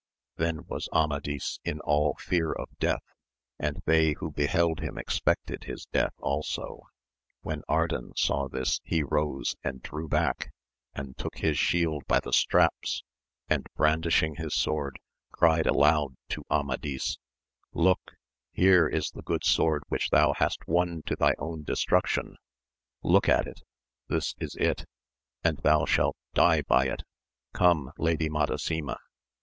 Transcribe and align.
Then 0.37 0.65
was 0.65 0.89
Amadis 0.91 1.59
in 1.63 1.79
all 1.81 2.15
fear 2.15 2.51
of 2.51 2.75
death, 2.79 3.03
and 3.59 3.83
they 3.85 4.13
who 4.13 4.31
beheld 4.31 4.79
him 4.79 4.97
expected 4.97 5.65
his 5.65 5.85
death 5.85 6.15
also. 6.17 6.87
When 7.43 7.61
Ardan 7.69 8.13
saw 8.17 8.47
this 8.47 8.81
he 8.83 9.03
rose 9.03 9.55
and 9.63 9.83
drew 9.83 10.07
back, 10.07 10.49
and 10.95 11.15
took 11.19 11.37
his 11.37 11.59
shield 11.59 12.03
by 12.07 12.19
the 12.19 12.31
straps^ 12.31 13.03
and 13.47 13.67
bran 13.75 13.75
AMADIS 13.75 13.75
OF 13.75 13.75
GAUL. 13.75 13.83
99 13.83 14.01
dishing 14.01 14.35
his 14.43 14.53
sword, 14.55 14.99
cried 15.31 15.67
aloud 15.67 16.15
to 16.29 16.43
Amadis, 16.49 17.19
Look 17.71 18.01
f 18.07 18.15
here 18.53 18.87
is 18.87 19.11
the 19.11 19.21
good 19.21 19.45
sword 19.45 19.83
which 19.89 20.09
thou 20.09 20.33
hast 20.33 20.67
won 20.67 21.03
to 21.05 21.15
thy 21.15 21.35
own 21.37 21.61
destruction. 21.61 22.37
Look 23.03 23.29
at 23.29 23.45
it! 23.45 23.61
this 24.07 24.33
is 24.39 24.55
it, 24.55 24.85
and 25.43 25.59
thou 25.59 25.85
shalt 25.85 26.17
die 26.33 26.63
by 26.63 26.87
it. 26.87 27.03
Gome, 27.53 27.91
Lady 27.99 28.29
Madasima 28.29 28.97